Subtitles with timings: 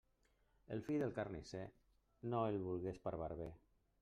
[0.75, 1.63] El fill del carnisser
[2.33, 3.53] no el vulgues per barber.